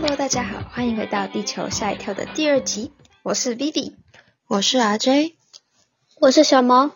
[0.00, 2.92] Hello，大家好，欢迎回到《地球吓一跳》的第二集。
[3.24, 3.94] 我是 Vivi，
[4.46, 5.34] 我是 RJ，
[6.20, 6.92] 我是小毛。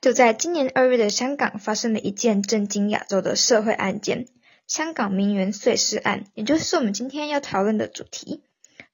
[0.00, 4.28] 就在今年二月的香港，发生了一件震惊亚洲的社会案件——
[4.68, 8.44] 香港名媛碎尸案，也就是我们今天要讨论的主题。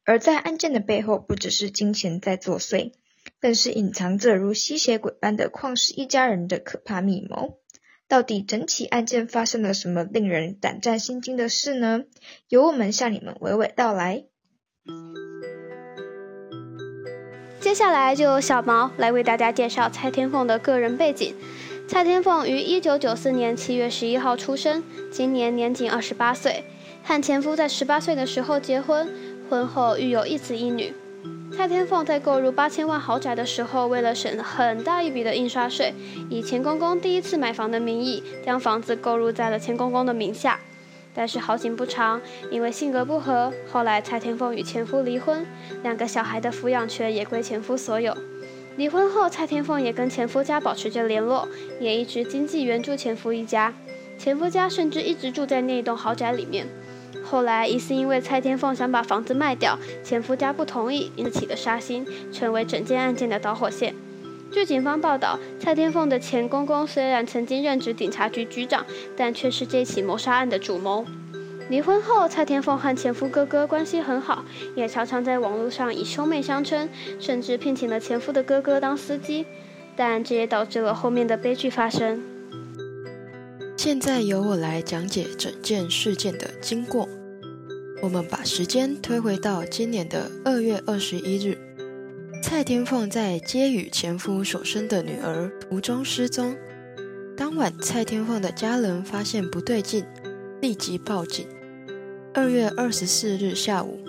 [0.05, 2.93] 而在案件的背后，不只是金钱在作祟，
[3.43, 7.59] 更是隐藏着如吸血鬼般的旷世一家人的可怕密谋。
[8.13, 12.03] 到底整起案件发生了什么令人胆战心惊的事呢？
[12.51, 14.25] 由我们向你们娓娓道来。
[17.59, 21.35] 接下来就由小毛来为大家介绍蔡天凤的个人背景。
[21.89, 26.65] 蔡天凤于一九九四年七月十一号出生，今年年仅二十八岁，
[27.03, 29.09] 和前夫在十八岁的时候结婚，
[29.49, 30.93] 婚后育有一子一女。
[31.55, 35.95] 蔡天凤在购入八千万豪宅的时候，为了省很大一笔的印刷税，
[36.31, 40.59] 以钱公公第一次买房的名义，将房子购入在了钱公公的名下。
[41.15, 45.47] 但是好景不长，因为性格不合，后来蔡天凤与前夫离婚，
[45.83, 48.17] 两个小孩的抚养权也归前夫所有。
[48.77, 51.47] 离婚后，蔡天凤也跟前夫家保持着联络，
[51.79, 53.75] 也一直经济援助前夫一家。
[54.19, 56.67] 前夫家甚至一直住在那栋豪宅里面。
[57.33, 63.95] 后来疑似因为蔡天凤想把房子卖掉，前夫家不同意，因此起了杀心，成为整件案件的导火线。
[64.51, 68.85] 据警方报道，蔡天凤的前公公虽然曾经任职警察局局长，
[69.17, 71.07] 但却是这起谋杀案的主谋。
[71.71, 74.45] 离婚后，蔡天凤和前夫哥哥关系很好，
[74.77, 76.87] 也常常在网络上以兄妹相称，
[77.19, 79.47] 甚至聘请了前夫的哥哥当司机。
[79.97, 82.23] 但这也导致了后面的悲剧发生。
[83.79, 87.09] 现在由我来讲解整件事件的经过。
[88.03, 91.57] 我们把时间推回到今年的二月二十一日，
[92.43, 96.57] 蔡天凤在接与前夫所生的女儿途中失踪。
[97.37, 100.05] 当晚，蔡天凤的家人发现不对劲，
[100.61, 101.47] 立即报警。
[102.35, 104.01] 二月二十四日下午，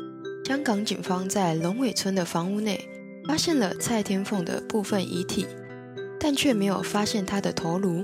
[0.43, 2.89] 香港警方在龙尾村的房屋内
[3.27, 5.45] 发现了蔡天凤的部分遗体，
[6.19, 8.03] 但却没有发现她的头颅。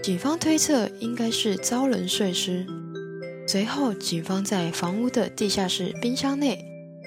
[0.00, 2.64] 警方推测应该是遭人碎尸。
[3.50, 6.62] 随后，警方在房屋的地下室冰箱内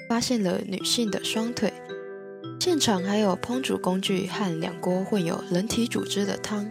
[0.08, 1.72] 发现了女性的双腿，
[2.58, 6.68] 现场还有烹煮工具和两锅混有人体组织的汤。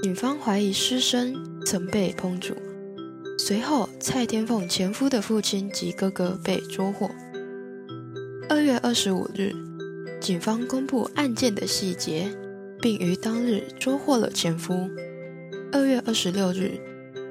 [0.00, 1.34] 警方怀疑尸身
[1.66, 2.54] 曾被烹煮。
[3.36, 7.10] 随后，蔡天凤前夫的父亲及哥哥被捉获。
[8.48, 9.52] 二月二十五日，
[10.20, 12.28] 警方公布案件的细节，
[12.80, 14.88] 并于当日捉获了前夫。
[15.72, 16.78] 二月二十六日。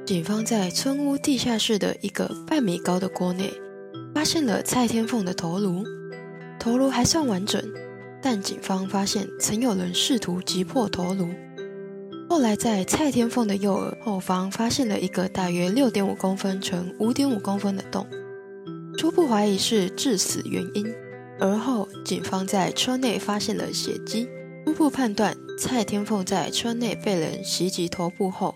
[0.08, 3.52] 警方在村屋地下室的一个半米高的锅内，
[4.16, 5.84] 发现了蔡天凤的头颅，
[6.58, 7.62] 头颅还算完整，
[8.22, 11.28] 但警方发现曾有人试图击破头颅。
[12.30, 18.08] 后来在蔡天凤的右耳后方发现了一个大约六点五公分乘五点五公分的洞，
[18.98, 20.88] 初步怀疑是致死原因。
[21.38, 24.30] 而后警方在车内发现了血迹，
[24.66, 28.56] 初步判断蔡天凤在车内被人袭击头部后。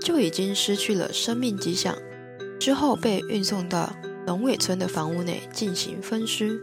[0.00, 1.96] 就已经失去了生命迹象，
[2.58, 3.94] 之后被运送到
[4.26, 6.60] 龙尾村的房屋内进行分尸。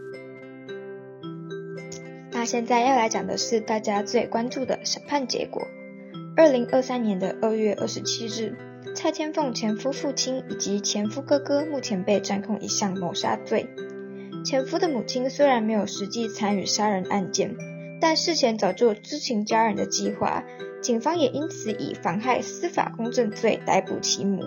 [2.32, 5.66] 那现在要来讲的是大家最关注的审判结果。
[6.36, 8.54] 二零二三年的二月二十七日，
[8.94, 13.66] 蔡天凤前夫父亲以及前夫哥哥目前被占控一项谋杀罪。
[14.44, 17.56] 前夫的母亲虽然没有实际参与杀人案件，
[18.00, 20.44] 但事前早就知情家人的计划。
[20.82, 24.44] 警方也因此以妨害司法公正罪逮捕其母，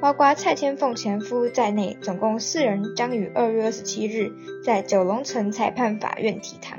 [0.00, 4.30] 包括蔡天凤前夫在内，总共四人将于二月二十七日
[4.62, 6.78] 在九龙城裁判法院提堂，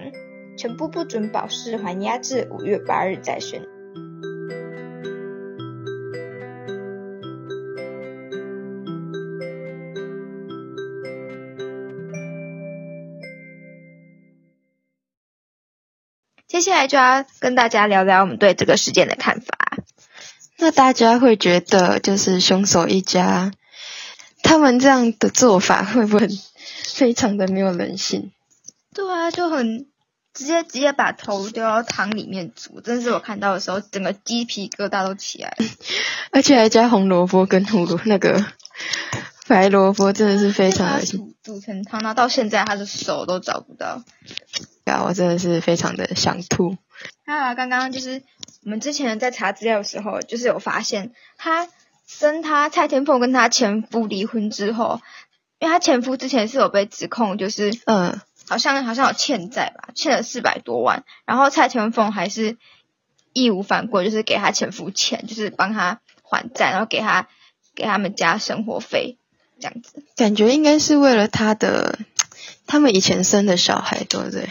[0.55, 3.67] 全部不准保释，还押至五月八日再审。
[16.55, 19.77] 接下来就要跟大家聊聊我们对这个事件的看法。
[20.57, 23.51] 那大家会觉得，就是凶手一家，
[24.41, 26.29] 他们这样的做法会不会
[26.93, 28.31] 非常的没有人性？
[28.93, 29.87] 对啊，就很
[30.33, 35.65] 直接直接把头丢到汤里面煮，真是我看到的时候，整个鸡皮疙瘩都起来了。
[36.31, 38.45] 而且还加红萝卜跟胡萝那个
[39.45, 41.35] 白萝卜，真的是非常恶心。
[41.43, 44.05] 煮成汤，那到现在他的手都找不到。
[44.85, 46.77] 啊，我真的是非常的想吐。
[47.25, 48.21] 还有刚刚就是
[48.63, 51.67] 我们之前在查资料的时候，就是有发现他
[52.19, 55.01] 跟他蔡天凤跟他前夫离婚之后，
[55.59, 62.57] 因为他前夫之前是有被指控，就是嗯，好像好像有欠债吧，欠了四百多万，然后蔡天凤还是
[63.33, 67.27] 义无反顾，就是给他前夫钱，就是帮他还债，然后给他
[67.73, 69.17] 给他们家生活费。
[69.57, 70.03] 这样子。
[70.17, 71.97] 感觉应该是为了他的，
[72.67, 74.49] 他们以前生的小孩，对不对？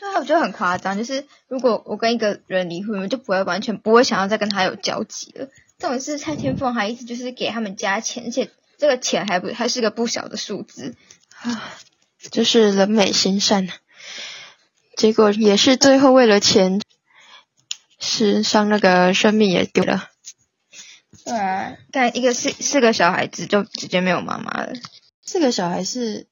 [0.00, 0.96] 对啊，我觉得很夸张。
[0.96, 5.50] 就是如果我跟一个人离婚，我就不会完全不会想要再跟他有交集了。
[5.78, 10.96] 这种是蔡天凤还一直就是给他们加钱，而且这个钱还不还是个不小的数字
[11.42, 11.62] 啊，
[12.30, 13.68] 就是人美心善，
[14.96, 16.80] 结果也是最后为了钱，
[17.98, 20.08] 是伤那个生命也丢了。
[21.26, 24.72] 对啊，但一个四四个小孩子就直接没有妈妈了。
[25.22, 26.26] 四个小孩是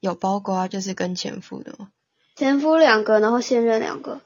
[0.00, 1.90] 有包括就是跟前夫的吗？
[2.36, 4.20] 前夫两个，然后现任两个，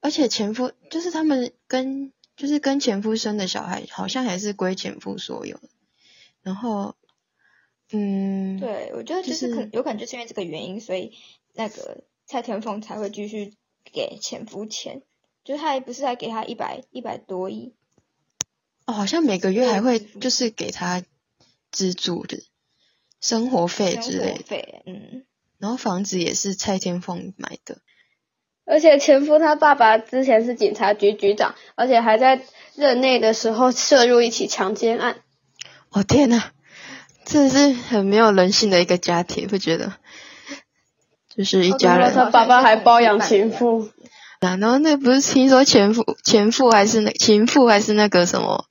[0.00, 5.58] 而且前夫就是他们跟就是跟前夫生的小孩，好像还是归前夫所有。
[6.42, 6.94] 然后，
[7.90, 11.16] 嗯，对，我觉得就是可有可能就是因为这个原因，所以
[11.52, 13.54] 那个蔡天凤才会继续
[13.92, 15.02] 给前夫钱，
[15.42, 17.74] 就是他不是还给他一百一百多亿。
[18.86, 21.02] 哦，好像每个月还会就是给他
[21.72, 22.38] 资助的
[23.20, 25.24] 生活费之类的，嗯。
[25.58, 27.78] 然后房子也是蔡天凤买的，
[28.66, 32.42] 而且前夫他爸爸之前是警察局局长，而且还在
[32.74, 35.16] 任内的时候涉入一起强奸案。
[35.90, 36.42] 哦天呐，
[37.24, 39.92] 这是很没有人性的一个家庭，不觉得？
[41.34, 42.12] 就是一家人。
[42.12, 43.90] 他爸爸还包养情妇。
[44.40, 48.66] 然后那不是听说前夫前夫还是那情妇还是那个什么，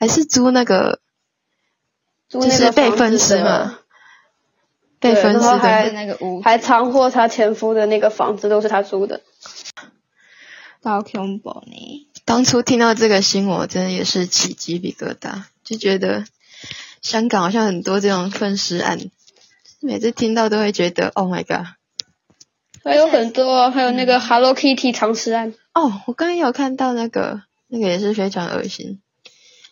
[0.00, 1.00] 还是租那个，
[2.28, 3.78] 就是被分尸嘛。
[5.02, 9.20] 被分尸的那个屋，还藏获他前夫的那个房子，都是他租的。
[10.84, 12.08] 好恐怖呢！
[12.24, 16.24] 当初听到这个新闻，我真的也是起鸡皮疙瘩，就觉得
[17.00, 18.98] 香港好像很多这种分尸案，
[19.80, 21.66] 每次听到都会觉得 Oh my god！
[22.84, 25.54] 还有很多，还有那个 Hello Kitty 藏尸案。
[25.74, 29.00] 哦，我刚刚有看到那个，那个也是非常恶心。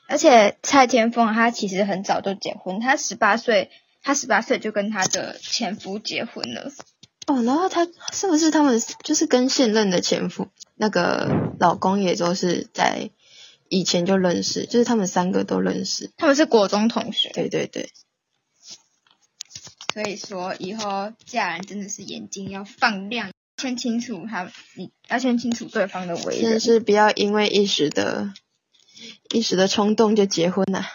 [0.09, 3.71] 而且蔡天凤她其实很早就结婚，她十八岁。
[4.03, 6.73] 他十八岁就跟她的前夫结婚了，
[7.27, 13.11] 哦，然后她是不是他们就是跟现任的前夫那个老公也都是在
[13.69, 17.91] 以前就认识，就是他们三个都认识，他们是国中同学，对对对，
[19.95, 28.33] 所以说以后嫁人真的是眼睛要放亮，先清楚他，你要先清楚对方的为人，但是不要因为一时的
[29.33, 30.87] 一时的冲动就结婚了。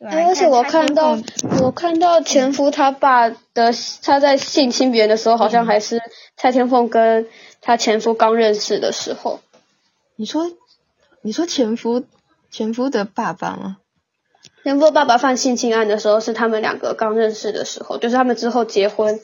[0.00, 1.18] 而且我看到，
[1.60, 3.72] 我看到前夫他爸的
[4.02, 6.00] 他在性侵别人的时候，好像还是
[6.36, 7.26] 蔡天凤跟
[7.60, 9.40] 他前夫刚认识的时候。
[10.14, 10.52] 你说，
[11.22, 12.04] 你说前夫
[12.50, 13.78] 前夫的爸爸吗？
[14.62, 19.18] 前夫爸爸犯性侵案的时候，是他们两个刚认识的时候，就是他们之后结婚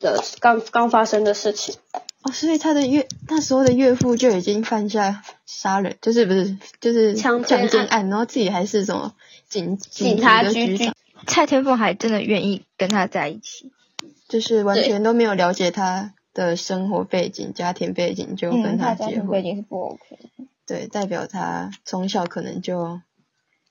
[0.00, 1.76] 的刚刚发生的事情。
[2.24, 9.14] 哦，所以他的岳那时候的岳父就已经犯下杀人，就是不是就是强奸案，然后自己还是什么
[9.46, 10.94] 警警察局局长，
[11.26, 13.70] 蔡天凤还真的愿意跟他在一起，
[14.26, 20.18] 就是完全都没有了解他的生活背景、家庭背景就跟他结婚，背景是不 OK，
[20.66, 23.02] 对，代表他从小可能就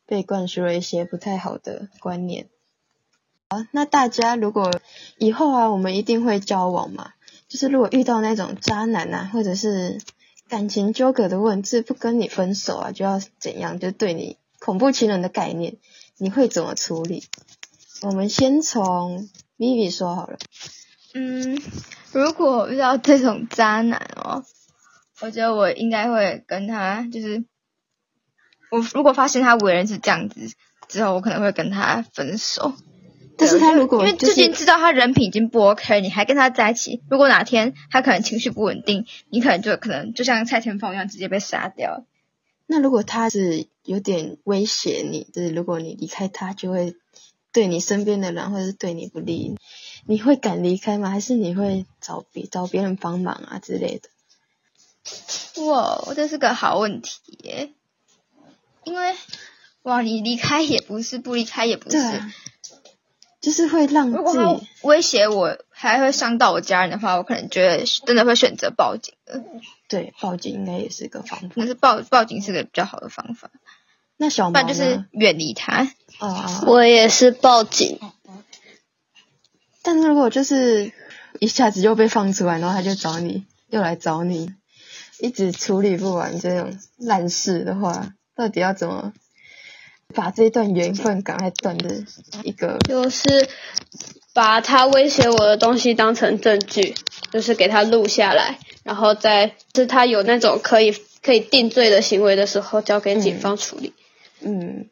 [0.06, 2.46] 被灌输了一些不太好的观念。
[3.50, 4.72] 好，那大家如果
[5.18, 7.14] 以后啊，我们一定会交往嘛？
[7.54, 10.00] 就是如果遇到那种渣男啊，或者是
[10.50, 13.78] 感情纠葛的问题，不跟你分手啊，就要怎样？
[13.78, 15.78] 就对你恐怖情人的概念，
[16.18, 17.24] 你会怎么处理？
[18.02, 20.40] 我们先从 Vivi 说好了。
[21.14, 21.62] 嗯，
[22.12, 24.44] 如果遇到这种渣男哦，
[25.22, 27.46] 我觉得我应该会跟他，就是
[28.72, 30.52] 我如果发现他为人是这样子
[30.88, 32.74] 之后，我可能会跟他分手。
[33.38, 42.06] 但是他如果因为最近知道他人品已经不 OK，你还跟他在一起，如果哪天他可能情绪不稳定，你可能就可能就像蔡天凤一样直接被杀掉。
[42.66, 46.96] 那如果他是有点威胁你，就是如果你离开他，就会
[47.52, 49.56] 对你身边的人或者是对你不利，
[50.06, 51.10] 你会敢离开吗？
[51.10, 54.10] 还是你会找别找别人帮忙啊之类的？
[55.66, 57.72] 哇，这是个好问题耶！
[58.86, 59.14] 因为
[59.82, 61.98] 哇，你离开也不是，不离开也不是。
[63.44, 69.44] 就是会让自己威胁我，还会伤到我家人的话，我可能觉得真的会选择报警的。
[69.90, 71.50] 对，报警应该也是个方法。
[71.54, 73.52] 但是报报警是个比较好的方法。
[74.16, 75.92] 那小猫就是远离他。
[76.20, 78.00] 啊，我也是报警。
[79.82, 80.94] 但是如果就是
[81.42, 84.54] 一下子又被放出来，然后他就找你，又来找你，
[85.20, 89.12] 一直处理不完这种烂事的话，到底要怎么？
[90.14, 92.04] 把这段缘分赶快断的
[92.44, 93.48] 一个，就是
[94.34, 96.96] 把他威胁我的东西当成证据，
[97.32, 103.94] 就是给他录下来，然后再是他有那种可以可以定罪的行为的时候，交给警方处理。
[104.42, 104.90] 嗯。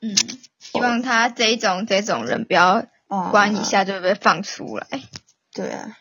[0.00, 0.14] 嗯，
[0.60, 2.86] 希望他这一种这种人不要
[3.32, 4.86] 关一下就被放出来。
[5.52, 5.98] 对啊，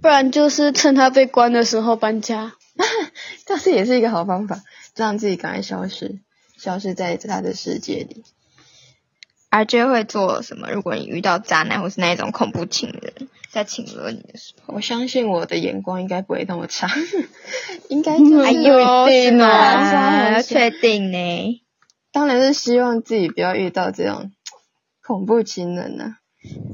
[0.00, 2.52] 不然就是趁他被关的时候搬家，
[3.44, 4.62] 这是也是一个好方法，
[4.94, 6.20] 让自己赶快消失，
[6.58, 8.24] 消失在他的世界里。
[9.50, 10.68] 而就会做什么？
[10.70, 16.86] 如果你遇到渣男或是那一种恐怖情人，在请了你的时候，我相信我的眼光应该不会那么差，
[17.88, 21.62] 应该就是有定啊，确定呢？
[22.12, 24.32] 当然是希望自己不要遇到这种
[25.02, 26.18] 恐怖情人啊，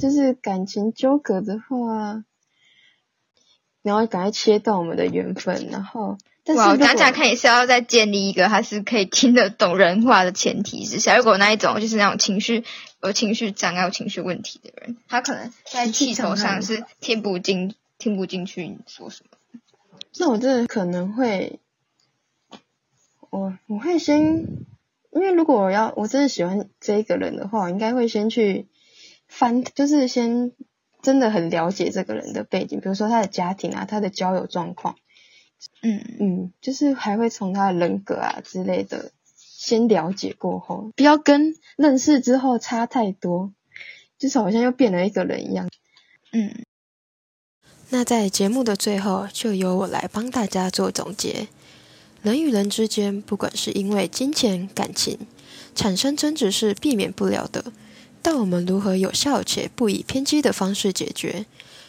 [0.01, 2.25] 就是感情纠葛的话，
[3.83, 6.19] 然后赶快切断我们的缘分，然后。
[6.47, 11.17] 哇，讲讲看，也是要再建立一个他是可以听得懂人话的前提之下。
[11.17, 12.65] 如果那一种就是那种情绪
[13.01, 19.39] 有情绪障碍、有情绪问题的人，他可能在气头上是听不进、听不进去你说什么。
[20.19, 21.61] 那我真的可能会，
[23.31, 24.47] 我我会先，
[25.13, 28.67] 因为如果我要我真的喜欢这一个人的话，我应该会先去
[29.29, 30.53] 翻，就是先
[31.01, 34.97] 真的很了解这个人的背景，比如说他的家庭啊，他的交友状况。
[35.83, 43.53] 嗯嗯，就是还会从他的人格啊之类的先了解过后，不要跟认识之后差太多，
[44.19, 45.69] 就是好像又变了一个人一样。
[46.33, 46.65] 嗯，
[47.91, 51.49] 那在节目的最后，就由我来帮大家做总结。
[52.23, 55.19] 人与人之间，不管是因为金钱、感情
[55.75, 57.73] 产生争执是避免不了的，
[58.23, 61.45] 但我们如何有效且不以偏激的方式解决，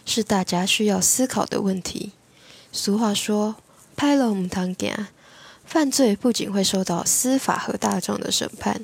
[0.05, 2.11] 是大家需要思考的问题。
[2.71, 3.55] 俗话说。
[3.95, 5.07] 拍了唔堂行，
[5.63, 8.81] 犯罪不仅会受到司法和大众的审判，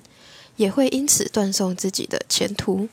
[0.56, 2.90] 也会因此断送自己的前途。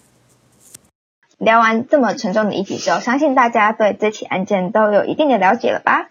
[1.38, 6.08] 聊完这么沉重的议题之后，相信大家对这起案件都有一定的了解了吧？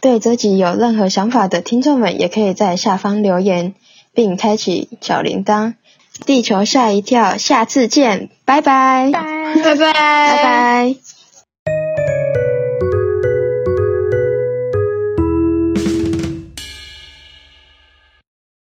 [0.00, 3.74] 对这集有任何想法的听众们，也可以在下方留言，
[4.12, 5.74] 并开启小铃铛。
[6.26, 11.19] 地球吓一跳，下次见，拜拜，拜拜，拜拜。